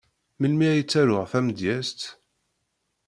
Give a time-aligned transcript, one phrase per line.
[0.39, 2.01] Melmi ay ttaruɣ tamedyazt?